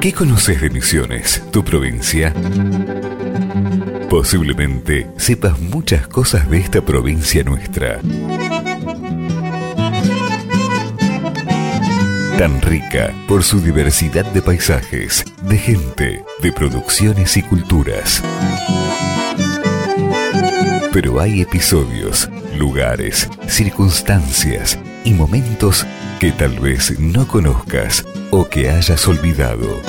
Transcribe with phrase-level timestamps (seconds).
[0.00, 2.34] ¿Qué conoces de Misiones, tu provincia?
[4.10, 8.00] Posiblemente sepas muchas cosas de esta provincia nuestra.
[12.36, 18.22] Tan rica por su diversidad de paisajes, de gente, de producciones y culturas.
[20.92, 25.86] Pero hay episodios, lugares, circunstancias y momentos
[26.20, 29.80] que tal vez no conozcas o que hayas olvidado.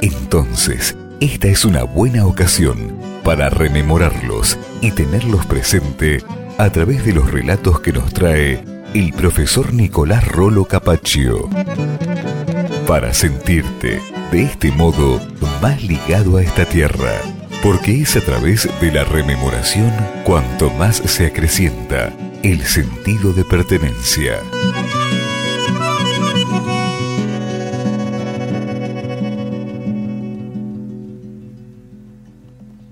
[0.00, 6.22] Entonces, esta es una buena ocasión para rememorarlos y tenerlos presente
[6.58, 11.48] a través de los relatos que nos trae el profesor Nicolás Rolo Capaccio.
[12.86, 14.00] Para sentirte
[14.30, 15.20] de este modo
[15.60, 17.12] más ligado a esta tierra,
[17.64, 19.90] porque es a través de la rememoración
[20.22, 24.38] cuanto más se acrecienta el sentido de pertenencia.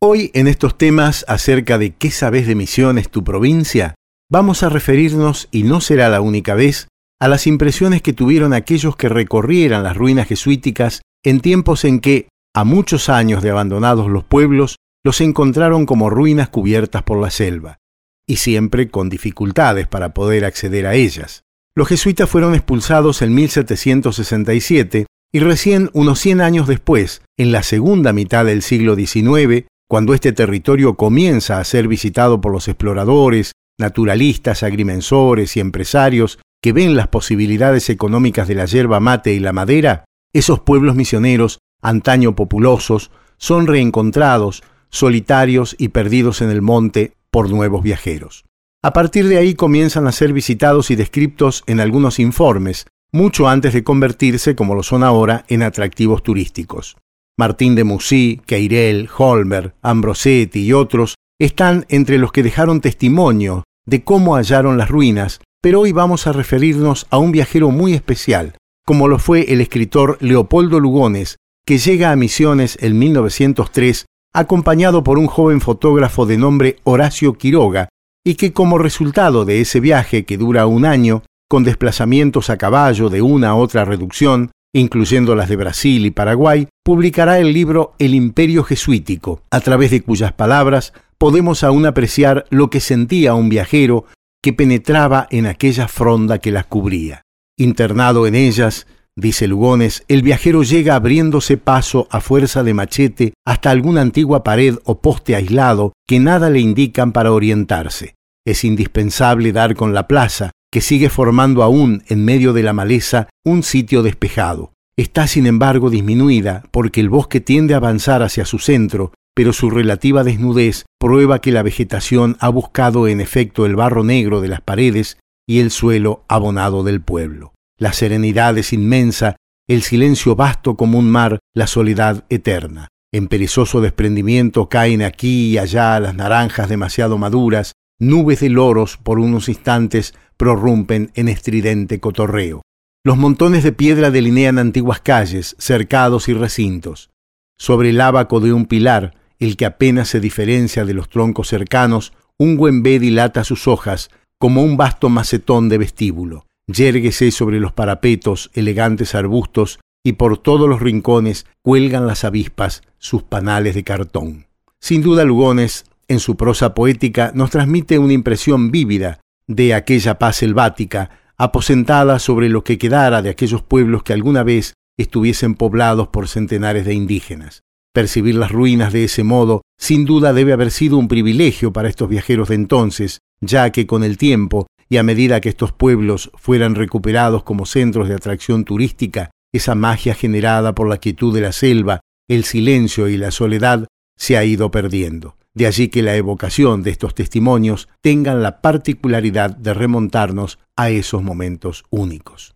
[0.00, 3.94] Hoy en estos temas acerca de qué sabes de Misiones, tu provincia,
[4.28, 6.88] vamos a referirnos, y no será la única vez,
[7.20, 12.26] a las impresiones que tuvieron aquellos que recorrieran las ruinas jesuíticas en tiempos en que,
[12.56, 17.80] a muchos años de abandonados los pueblos, los encontraron como ruinas cubiertas por la selva,
[18.26, 21.42] y siempre con dificultades para poder acceder a ellas.
[21.76, 25.04] Los jesuitas fueron expulsados en 1767
[25.34, 30.32] y recién unos 100 años después, en la segunda mitad del siglo XIX, cuando este
[30.32, 37.08] territorio comienza a ser visitado por los exploradores, naturalistas, agrimensores y empresarios que ven las
[37.08, 43.66] posibilidades económicas de la yerba mate y la madera, esos pueblos misioneros, antaño populosos, son
[43.66, 48.44] reencontrados, solitarios y perdidos en el monte por nuevos viajeros.
[48.82, 53.72] A partir de ahí comienzan a ser visitados y descriptos en algunos informes, mucho antes
[53.72, 56.96] de convertirse, como lo son ahora, en atractivos turísticos.
[57.38, 64.02] Martín de Musí, Queirel, Holmer, Ambrosetti y otros están entre los que dejaron testimonio de
[64.02, 69.08] cómo hallaron las ruinas, pero hoy vamos a referirnos a un viajero muy especial, como
[69.08, 71.36] lo fue el escritor Leopoldo Lugones,
[71.66, 77.88] que llega a Misiones en 1903 acompañado por un joven fotógrafo de nombre Horacio Quiroga,
[78.24, 83.08] y que como resultado de ese viaje que dura un año, con desplazamientos a caballo
[83.08, 88.14] de una a otra reducción, incluyendo las de Brasil y Paraguay, publicará el libro El
[88.14, 94.04] Imperio Jesuítico, a través de cuyas palabras podemos aún apreciar lo que sentía un viajero
[94.42, 97.22] que penetraba en aquella fronda que las cubría.
[97.56, 103.70] Internado en ellas, dice Lugones, el viajero llega abriéndose paso a fuerza de machete hasta
[103.70, 108.14] alguna antigua pared o poste aislado que nada le indican para orientarse.
[108.46, 113.28] Es indispensable dar con la plaza, que sigue formando aún en medio de la maleza
[113.44, 114.72] un sitio despejado.
[114.98, 119.70] Está sin embargo disminuida porque el bosque tiende a avanzar hacia su centro, pero su
[119.70, 124.60] relativa desnudez prueba que la vegetación ha buscado en efecto el barro negro de las
[124.60, 127.52] paredes y el suelo abonado del pueblo.
[127.78, 129.36] La serenidad es inmensa,
[129.68, 132.88] el silencio vasto como un mar, la soledad eterna.
[133.12, 139.18] En perezoso desprendimiento caen aquí y allá las naranjas demasiado maduras, nubes de loros por
[139.18, 142.62] unos instantes prorrumpen en estridente cotorreo.
[143.04, 147.10] Los montones de piedra delinean antiguas calles, cercados y recintos.
[147.58, 152.12] Sobre el ábaco de un pilar, el que apenas se diferencia de los troncos cercanos,
[152.38, 156.45] un güembé dilata sus hojas como un vasto macetón de vestíbulo.
[156.68, 163.22] Yérguese sobre los parapetos elegantes arbustos y por todos los rincones cuelgan las avispas sus
[163.22, 164.46] panales de cartón.
[164.80, 170.36] Sin duda Lugones, en su prosa poética, nos transmite una impresión vívida de aquella paz
[170.36, 176.28] selvática, aposentada sobre lo que quedara de aquellos pueblos que alguna vez estuviesen poblados por
[176.28, 177.62] centenares de indígenas.
[177.92, 182.08] Percibir las ruinas de ese modo sin duda debe haber sido un privilegio para estos
[182.08, 186.74] viajeros de entonces, ya que con el tiempo y a medida que estos pueblos fueran
[186.74, 192.00] recuperados como centros de atracción turística, esa magia generada por la quietud de la selva,
[192.28, 193.86] el silencio y la soledad
[194.16, 195.36] se ha ido perdiendo.
[195.54, 201.22] De allí que la evocación de estos testimonios tengan la particularidad de remontarnos a esos
[201.22, 202.54] momentos únicos.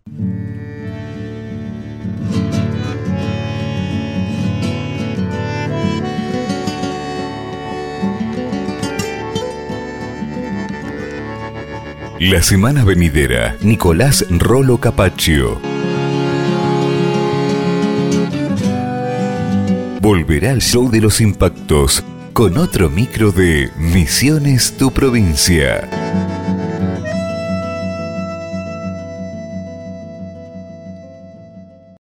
[12.23, 15.59] La semana venidera, Nicolás Rolo Capaccio.
[19.99, 22.03] Volverá al show de los impactos
[22.33, 25.89] con otro micro de Misiones Tu Provincia.